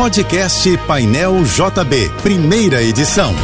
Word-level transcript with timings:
Podcast 0.00 0.78
Painel 0.86 1.42
JB, 1.44 2.10
primeira 2.22 2.82
edição. 2.82 3.34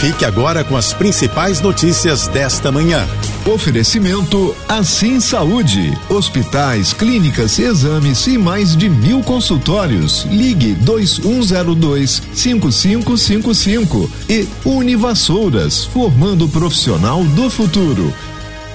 Fique 0.00 0.24
agora 0.24 0.64
com 0.64 0.76
as 0.76 0.92
principais 0.92 1.60
notícias 1.60 2.26
desta 2.26 2.72
manhã. 2.72 3.06
Oferecimento 3.46 4.52
Assim 4.68 5.20
Saúde. 5.20 5.96
Hospitais, 6.08 6.92
clínicas, 6.92 7.56
exames 7.56 8.26
e 8.26 8.36
mais 8.36 8.76
de 8.76 8.88
mil 8.88 9.22
consultórios. 9.22 10.26
Ligue 10.28 10.74
2102 10.74 12.20
5555 12.34 14.10
e 14.28 14.48
Univassouras, 14.64 15.84
formando 15.84 16.46
o 16.46 16.48
profissional 16.48 17.22
do 17.22 17.48
futuro. 17.48 18.12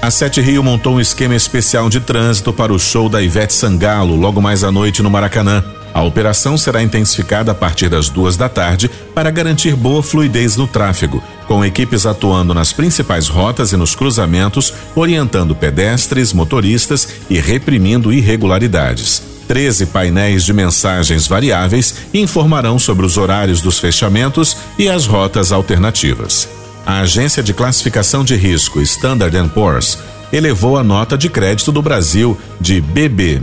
A 0.02 0.10
Sete 0.10 0.40
Rio 0.40 0.64
montou 0.64 0.94
um 0.94 1.02
esquema 1.02 1.36
especial 1.36 1.90
de 1.90 2.00
trânsito 2.00 2.54
para 2.54 2.72
o 2.72 2.80
show 2.80 3.10
da 3.10 3.22
Ivete 3.22 3.54
Sangalo 3.54 4.16
logo 4.16 4.42
mais 4.42 4.64
à 4.64 4.72
noite 4.72 5.04
no 5.04 5.10
Maracanã. 5.10 5.62
A 5.94 6.04
operação 6.04 6.58
será 6.58 6.84
intensificada 6.84 7.52
a 7.52 7.56
partir 7.56 7.90
das 7.90 8.10
duas 8.10 8.38
da 8.38 8.48
tarde 8.48 8.90
para 9.14 9.32
garantir 9.32 9.76
boa 9.76 10.04
fluidez 10.04 10.56
no 10.56 10.68
tráfego, 10.68 11.22
com 11.48 11.66
equipes 11.66 12.06
atuando 12.06 12.54
nas 12.54 12.72
principais 12.72 13.28
rotas 13.28 13.72
e 13.72 13.78
nos 13.78 13.96
cruzamentos, 13.96 14.74
orientando 14.96 15.56
pedestres, 15.56 16.32
motoristas 16.32 17.08
e 17.30 17.40
reprimindo 17.40 18.14
irregularidades. 18.14 19.24
Treze 19.48 19.88
painéis 19.88 20.46
de 20.46 20.54
mensagens 20.54 21.26
variáveis 21.26 21.96
informarão 22.14 22.78
sobre 22.78 23.04
os 23.04 23.18
horários 23.18 23.62
dos 23.62 23.80
fechamentos 23.80 24.56
e 24.78 24.88
as 24.88 25.08
rotas 25.08 25.52
alternativas. 25.52 26.48
A 26.86 27.00
agência 27.00 27.42
de 27.42 27.52
classificação 27.52 28.24
de 28.24 28.36
risco 28.36 28.80
Standard 28.82 29.36
Poor's 29.50 29.98
elevou 30.32 30.78
a 30.78 30.84
nota 30.84 31.18
de 31.18 31.30
crédito 31.30 31.72
do 31.72 31.82
Brasil 31.82 32.38
de 32.62 32.80
BB- 32.80 33.42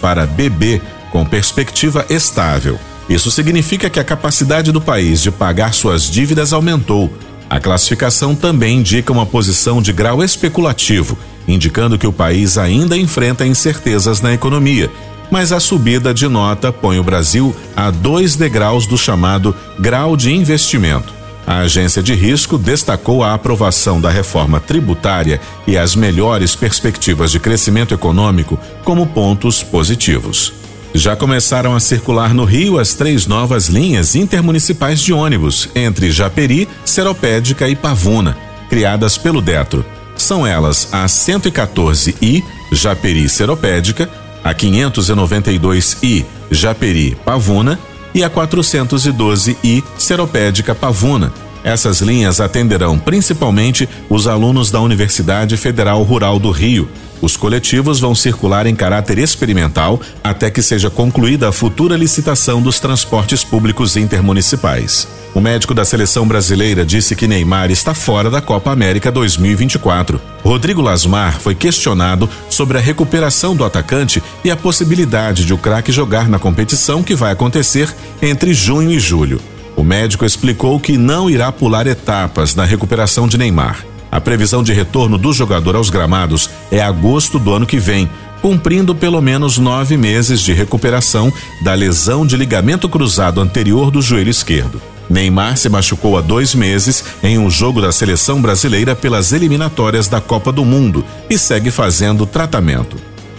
para 0.00 0.26
BB 0.26 0.82
com 1.16 1.24
perspectiva 1.24 2.04
estável. 2.10 2.78
Isso 3.08 3.30
significa 3.30 3.88
que 3.88 3.98
a 3.98 4.04
capacidade 4.04 4.70
do 4.70 4.82
país 4.82 5.22
de 5.22 5.30
pagar 5.30 5.72
suas 5.72 6.10
dívidas 6.10 6.52
aumentou. 6.52 7.10
A 7.48 7.58
classificação 7.58 8.34
também 8.34 8.80
indica 8.80 9.14
uma 9.14 9.24
posição 9.24 9.80
de 9.80 9.94
grau 9.94 10.22
especulativo, 10.22 11.16
indicando 11.48 11.96
que 11.96 12.06
o 12.06 12.12
país 12.12 12.58
ainda 12.58 12.98
enfrenta 12.98 13.46
incertezas 13.46 14.20
na 14.20 14.34
economia, 14.34 14.90
mas 15.30 15.52
a 15.52 15.60
subida 15.60 16.12
de 16.12 16.28
nota 16.28 16.70
põe 16.70 16.98
o 16.98 17.04
Brasil 17.04 17.56
a 17.74 17.90
dois 17.90 18.36
degraus 18.36 18.86
do 18.86 18.98
chamado 18.98 19.56
grau 19.78 20.18
de 20.18 20.34
investimento. 20.34 21.14
A 21.46 21.60
agência 21.60 22.02
de 22.02 22.12
risco 22.12 22.58
destacou 22.58 23.24
a 23.24 23.32
aprovação 23.32 24.02
da 24.02 24.10
reforma 24.10 24.60
tributária 24.60 25.40
e 25.66 25.78
as 25.78 25.96
melhores 25.96 26.54
perspectivas 26.54 27.30
de 27.30 27.40
crescimento 27.40 27.94
econômico 27.94 28.58
como 28.84 29.06
pontos 29.06 29.62
positivos. 29.62 30.65
Já 30.94 31.14
começaram 31.14 31.74
a 31.74 31.80
circular 31.80 32.32
no 32.32 32.44
Rio 32.44 32.78
as 32.78 32.94
três 32.94 33.26
novas 33.26 33.66
linhas 33.66 34.14
intermunicipais 34.14 35.00
de 35.00 35.12
ônibus 35.12 35.68
entre 35.74 36.10
Japeri, 36.10 36.68
Seropédica 36.84 37.68
e 37.68 37.76
Pavuna, 37.76 38.36
criadas 38.68 39.18
pelo 39.18 39.42
Detro. 39.42 39.84
São 40.16 40.46
elas 40.46 40.88
a 40.92 41.04
114I, 41.06 42.42
Japeri 42.72 43.28
Seropédica, 43.28 44.08
a 44.42 44.54
592I, 44.54 46.24
Japeri 46.50 47.16
Pavuna 47.24 47.78
e 48.14 48.24
a 48.24 48.30
412I, 48.30 49.84
Seropédica 49.98 50.74
Pavuna. 50.74 51.32
Essas 51.62 52.00
linhas 52.00 52.40
atenderão 52.40 52.96
principalmente 52.96 53.88
os 54.08 54.26
alunos 54.26 54.70
da 54.70 54.80
Universidade 54.80 55.56
Federal 55.56 56.02
Rural 56.04 56.38
do 56.38 56.50
Rio, 56.50 56.88
os 57.20 57.36
coletivos 57.36 58.00
vão 58.00 58.14
circular 58.14 58.66
em 58.66 58.74
caráter 58.74 59.18
experimental 59.18 60.00
até 60.22 60.50
que 60.50 60.62
seja 60.62 60.90
concluída 60.90 61.48
a 61.48 61.52
futura 61.52 61.96
licitação 61.96 62.60
dos 62.60 62.80
transportes 62.80 63.42
públicos 63.44 63.96
intermunicipais. 63.96 65.08
O 65.36 65.40
médico 65.40 65.74
da 65.74 65.84
seleção 65.84 66.26
brasileira 66.26 66.82
disse 66.82 67.14
que 67.14 67.28
Neymar 67.28 67.70
está 67.70 67.92
fora 67.92 68.30
da 68.30 68.40
Copa 68.40 68.72
América 68.72 69.12
2024. 69.12 70.18
Rodrigo 70.42 70.80
Lasmar 70.80 71.38
foi 71.38 71.54
questionado 71.54 72.26
sobre 72.48 72.78
a 72.78 72.80
recuperação 72.80 73.54
do 73.54 73.62
atacante 73.62 74.22
e 74.42 74.50
a 74.50 74.56
possibilidade 74.56 75.44
de 75.44 75.52
o 75.52 75.58
craque 75.58 75.92
jogar 75.92 76.26
na 76.26 76.38
competição 76.38 77.02
que 77.02 77.14
vai 77.14 77.32
acontecer 77.32 77.94
entre 78.22 78.54
junho 78.54 78.90
e 78.90 78.98
julho. 78.98 79.38
O 79.76 79.84
médico 79.84 80.24
explicou 80.24 80.80
que 80.80 80.96
não 80.96 81.28
irá 81.28 81.52
pular 81.52 81.86
etapas 81.86 82.54
na 82.54 82.64
recuperação 82.64 83.28
de 83.28 83.36
Neymar. 83.36 83.84
A 84.16 84.20
previsão 84.20 84.62
de 84.62 84.72
retorno 84.72 85.18
do 85.18 85.30
jogador 85.30 85.76
aos 85.76 85.90
gramados 85.90 86.48
é 86.70 86.80
agosto 86.80 87.38
do 87.38 87.52
ano 87.52 87.66
que 87.66 87.78
vem, 87.78 88.08
cumprindo 88.40 88.94
pelo 88.94 89.20
menos 89.20 89.58
nove 89.58 89.94
meses 89.98 90.40
de 90.40 90.54
recuperação 90.54 91.30
da 91.62 91.74
lesão 91.74 92.26
de 92.26 92.34
ligamento 92.34 92.88
cruzado 92.88 93.42
anterior 93.42 93.90
do 93.90 94.00
joelho 94.00 94.30
esquerdo. 94.30 94.80
Neymar 95.10 95.58
se 95.58 95.68
machucou 95.68 96.16
há 96.16 96.22
dois 96.22 96.54
meses 96.54 97.04
em 97.22 97.36
um 97.36 97.50
jogo 97.50 97.82
da 97.82 97.92
seleção 97.92 98.40
brasileira 98.40 98.96
pelas 98.96 99.34
eliminatórias 99.34 100.08
da 100.08 100.18
Copa 100.18 100.50
do 100.50 100.64
Mundo 100.64 101.04
e 101.28 101.36
segue 101.36 101.70
fazendo 101.70 102.24
tratamento. 102.24 102.96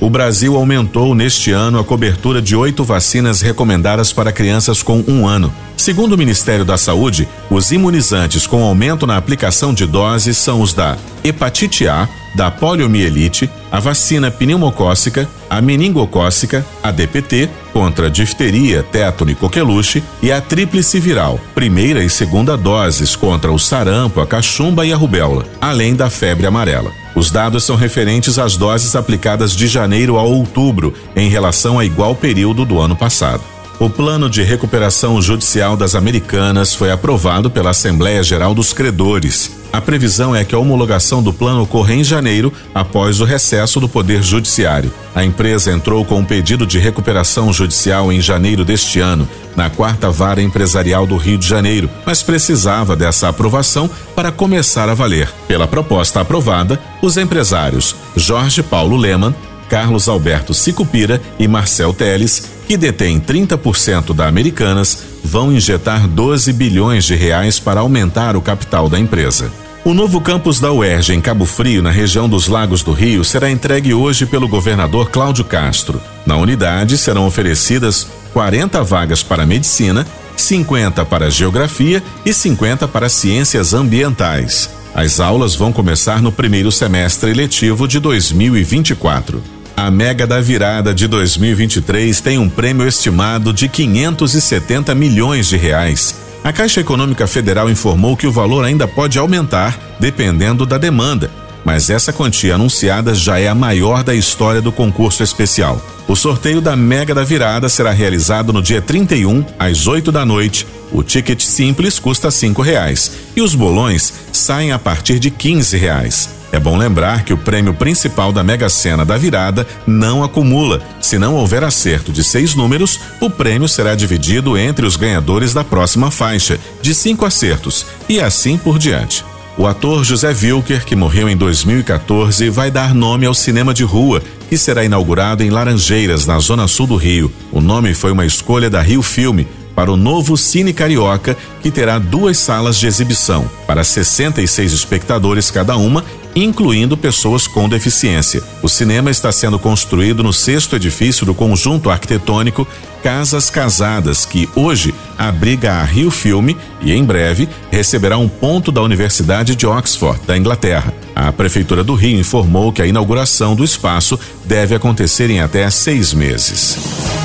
O 0.07 0.09
Brasil 0.09 0.55
aumentou 0.55 1.13
neste 1.13 1.51
ano 1.51 1.79
a 1.79 1.83
cobertura 1.83 2.41
de 2.41 2.55
oito 2.55 2.81
vacinas 2.81 3.41
recomendadas 3.41 4.13
para 4.13 4.31
crianças 4.31 4.81
com 4.81 5.03
um 5.05 5.27
ano. 5.27 5.53
Segundo 5.75 6.13
o 6.13 6.17
Ministério 6.17 6.63
da 6.63 6.77
Saúde, 6.77 7.27
os 7.49 7.73
imunizantes 7.73 8.47
com 8.47 8.63
aumento 8.63 9.05
na 9.05 9.17
aplicação 9.17 9.73
de 9.73 9.85
doses 9.85 10.37
são 10.37 10.61
os 10.61 10.73
da 10.73 10.97
hepatite 11.25 11.89
A, 11.89 12.07
da 12.35 12.51
poliomielite, 12.51 13.49
a 13.71 13.79
vacina 13.79 14.29
pneumocócica, 14.29 15.27
a 15.49 15.61
meningocócica, 15.61 16.65
a 16.83 16.91
DPT, 16.91 17.49
contra 17.73 18.09
difteria, 18.09 18.83
tétano 18.83 19.31
e 19.31 19.35
coqueluche 19.35 20.03
e 20.21 20.31
a 20.31 20.41
tríplice 20.41 20.99
viral, 20.99 21.39
primeira 21.53 22.03
e 22.03 22.09
segunda 22.09 22.57
doses 22.57 23.15
contra 23.15 23.51
o 23.51 23.59
sarampo, 23.59 24.19
a 24.19 24.27
cachumba 24.27 24.85
e 24.85 24.93
a 24.93 24.97
rubéola, 24.97 25.45
além 25.61 25.95
da 25.95 26.09
febre 26.09 26.45
amarela. 26.45 26.91
Os 27.15 27.31
dados 27.31 27.63
são 27.63 27.75
referentes 27.75 28.37
às 28.37 28.57
doses 28.57 28.95
aplicadas 28.95 29.55
de 29.55 29.67
janeiro 29.67 30.17
a 30.17 30.23
outubro, 30.23 30.93
em 31.15 31.29
relação 31.29 31.79
a 31.79 31.85
igual 31.85 32.15
período 32.15 32.63
do 32.63 32.79
ano 32.79 32.95
passado. 32.95 33.43
O 33.79 33.89
plano 33.89 34.27
de 34.27 34.41
recuperação 34.41 35.21
judicial 35.21 35.77
das 35.77 35.93
Americanas 35.93 36.73
foi 36.73 36.89
aprovado 36.89 37.49
pela 37.49 37.69
Assembleia 37.69 38.23
Geral 38.23 38.55
dos 38.55 38.73
Credores. 38.73 39.56
A 39.71 39.81
previsão 39.81 40.35
é 40.35 40.43
que 40.43 40.55
a 40.55 40.59
homologação 40.59 41.21
do 41.21 41.33
plano 41.33 41.63
ocorra 41.63 41.93
em 41.93 42.03
janeiro, 42.03 42.51
após 42.73 43.19
o 43.19 43.25
recesso 43.25 43.79
do 43.79 43.89
Poder 43.89 44.23
Judiciário. 44.23 44.91
A 45.13 45.23
empresa 45.23 45.71
entrou 45.71 46.05
com 46.05 46.19
um 46.19 46.25
pedido 46.25 46.65
de 46.65 46.79
recuperação 46.79 47.51
judicial 47.51 48.11
em 48.11 48.21
janeiro 48.21 48.63
deste 48.63 48.99
ano, 48.99 49.27
na 49.55 49.69
quarta 49.69 50.09
vara 50.09 50.41
empresarial 50.41 51.05
do 51.05 51.17
Rio 51.17 51.37
de 51.37 51.47
Janeiro, 51.47 51.89
mas 52.05 52.23
precisava 52.23 52.95
dessa 52.95 53.27
aprovação 53.27 53.89
para 54.15 54.31
começar 54.31 54.89
a 54.89 54.93
valer. 54.93 55.29
Pela 55.47 55.67
proposta 55.67 56.21
aprovada, 56.21 56.79
os 57.01 57.17
empresários 57.17 57.95
Jorge 58.15 58.63
Paulo 58.63 58.95
Leman, 58.95 59.35
Carlos 59.69 60.07
Alberto 60.07 60.53
Sicupira 60.53 61.21
e 61.37 61.47
Marcel 61.47 61.93
Teles, 61.93 62.49
que 62.67 62.77
detêm 62.77 63.19
30% 63.19 64.13
da 64.13 64.27
Americanas, 64.27 65.03
vão 65.23 65.51
injetar 65.51 66.07
12 66.07 66.51
bilhões 66.53 67.05
de 67.05 67.15
reais 67.15 67.59
para 67.59 67.79
aumentar 67.81 68.35
o 68.35 68.41
capital 68.41 68.89
da 68.89 68.99
empresa. 68.99 69.51
O 69.87 69.93
novo 69.93 70.19
campus 70.19 70.59
da 70.59 70.69
UERJ 70.71 71.13
em 71.15 71.21
Cabo 71.21 71.45
Frio, 71.45 71.81
na 71.81 71.91
região 71.91 72.27
dos 72.27 72.49
Lagos 72.49 72.83
do 72.83 72.91
Rio, 72.91 73.23
será 73.23 73.49
entregue 73.49 73.93
hoje 73.93 74.25
pelo 74.25 74.47
governador 74.47 75.09
Cláudio 75.09 75.45
Castro. 75.45 76.01
Na 76.25 76.35
unidade 76.35 76.97
serão 76.97 77.25
oferecidas 77.25 78.05
40 78.33 78.83
vagas 78.83 79.23
para 79.23 79.45
medicina, 79.45 80.05
50 80.35 81.05
para 81.05 81.31
geografia 81.31 82.03
e 82.25 82.33
50 82.33 82.85
para 82.87 83.07
ciências 83.07 83.73
ambientais. 83.73 84.69
As 84.93 85.19
aulas 85.19 85.55
vão 85.55 85.71
começar 85.71 86.21
no 86.21 86.31
primeiro 86.31 86.71
semestre 86.71 87.33
letivo 87.33 87.87
de 87.87 87.99
2024. 87.99 89.41
A 89.77 89.91
Mega 89.91 90.25
da 90.25 90.41
Virada 90.41 90.91
de 90.91 91.07
2023 91.07 92.19
tem 92.19 92.39
um 92.39 92.49
prêmio 92.49 92.87
estimado 92.87 93.53
de 93.53 93.69
570 93.69 94.95
milhões 94.95 95.47
de 95.47 95.55
reais. 95.55 96.15
A 96.43 96.51
Caixa 96.51 96.81
Econômica 96.81 97.27
Federal 97.27 97.69
informou 97.69 98.17
que 98.17 98.25
o 98.25 98.31
valor 98.31 98.65
ainda 98.65 98.87
pode 98.87 99.19
aumentar 99.19 99.79
dependendo 99.99 100.65
da 100.65 100.79
demanda, 100.79 101.29
mas 101.63 101.91
essa 101.91 102.11
quantia 102.11 102.55
anunciada 102.55 103.13
já 103.13 103.39
é 103.39 103.47
a 103.47 103.53
maior 103.53 104.03
da 104.03 104.15
história 104.15 104.63
do 104.63 104.71
concurso 104.71 105.21
especial. 105.21 105.79
O 106.07 106.15
sorteio 106.15 106.59
da 106.59 106.75
Mega 106.75 107.13
da 107.13 107.23
Virada 107.23 107.69
será 107.69 107.91
realizado 107.91 108.51
no 108.51 108.63
dia 108.63 108.81
31, 108.81 109.45
às 109.59 109.85
8 109.85 110.11
da 110.11 110.25
noite. 110.25 110.65
O 110.91 111.03
ticket 111.03 111.41
simples 111.41 111.99
custa 111.99 112.31
cinco 112.31 112.63
reais 112.63 113.11
e 113.35 113.43
os 113.43 113.53
bolões 113.53 114.11
saem 114.33 114.71
a 114.71 114.79
partir 114.79 115.19
de 115.19 115.29
15 115.29 115.77
reais. 115.77 116.36
É 116.51 116.59
bom 116.59 116.77
lembrar 116.77 117.23
que 117.23 117.33
o 117.33 117.37
prêmio 117.37 117.73
principal 117.73 118.31
da 118.31 118.43
Mega 118.43 118.69
Sena 118.69 119.03
da 119.03 119.17
virada 119.17 119.67
não 119.85 120.23
acumula. 120.23 120.81
Se 121.01 121.17
não 121.17 121.35
houver 121.35 121.63
acerto 121.63 122.11
de 122.11 122.23
seis 122.23 122.55
números, 122.55 122.99
o 123.19 123.29
prêmio 123.29 123.67
será 123.67 123.95
dividido 123.95 124.57
entre 124.57 124.85
os 124.85 124.95
ganhadores 124.95 125.53
da 125.53 125.63
próxima 125.63 126.09
faixa, 126.09 126.59
de 126.81 126.93
cinco 126.93 127.25
acertos, 127.25 127.85
e 128.07 128.19
assim 128.19 128.57
por 128.57 128.79
diante. 128.79 129.25
O 129.57 129.65
ator 129.65 130.03
José 130.03 130.29
Wilker, 130.29 130.85
que 130.85 130.95
morreu 130.95 131.27
em 131.27 131.35
2014, 131.35 132.47
vai 132.49 132.69
dar 132.69 132.93
nome 132.93 133.25
ao 133.25 133.33
cinema 133.33 133.73
de 133.73 133.83
rua, 133.83 134.21
que 134.47 134.55
será 134.55 134.85
inaugurado 134.85 135.43
em 135.43 135.49
Laranjeiras, 135.49 136.27
na 136.27 136.37
zona 136.39 136.67
sul 136.67 136.85
do 136.85 136.95
Rio. 136.95 137.31
O 137.51 137.59
nome 137.59 137.95
foi 137.95 138.11
uma 138.11 138.25
escolha 138.25 138.69
da 138.69 138.81
Rio 138.81 139.01
Filme 139.01 139.47
para 139.75 139.91
o 139.91 139.97
novo 139.97 140.37
Cine 140.37 140.73
Carioca, 140.73 141.37
que 141.61 141.69
terá 141.69 141.99
duas 141.99 142.37
salas 142.37 142.77
de 142.77 142.87
exibição, 142.87 143.49
para 143.67 143.83
66 143.83 144.73
espectadores 144.73 145.51
cada 145.51 145.75
uma, 145.77 146.03
incluindo 146.43 146.95
pessoas 146.95 147.47
com 147.47 147.67
deficiência. 147.67 148.43
O 148.61 148.69
cinema 148.69 149.09
está 149.09 149.31
sendo 149.31 149.57
construído 149.57 150.23
no 150.23 150.31
sexto 150.31 150.75
edifício 150.75 151.25
do 151.25 151.33
conjunto 151.33 151.89
arquitetônico 151.89 152.67
Casas 153.03 153.49
Casadas, 153.49 154.25
que 154.25 154.49
hoje 154.55 154.93
abriga 155.17 155.73
a 155.73 155.83
Rio 155.83 156.11
Filme 156.11 156.57
e 156.81 156.91
em 156.91 157.03
breve 157.03 157.47
receberá 157.71 158.17
um 158.17 158.27
ponto 158.27 158.71
da 158.71 158.81
Universidade 158.81 159.55
de 159.55 159.65
Oxford, 159.65 160.19
da 160.27 160.37
Inglaterra. 160.37 160.93
A 161.15 161.31
Prefeitura 161.31 161.83
do 161.83 161.95
Rio 161.95 162.19
informou 162.19 162.71
que 162.71 162.81
a 162.81 162.85
inauguração 162.85 163.55
do 163.55 163.63
espaço 163.63 164.19
deve 164.45 164.75
acontecer 164.75 165.29
em 165.29 165.39
até 165.39 165.69
seis 165.69 166.13
meses. 166.13 166.77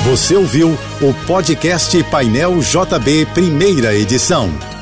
Você 0.05 0.35
ouviu 0.35 0.77
o 1.01 1.13
podcast 1.25 2.01
Painel 2.05 2.59
JB, 2.59 3.27
primeira 3.33 3.95
edição. 3.95 4.72